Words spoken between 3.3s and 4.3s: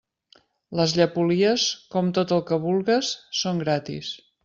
són gratis.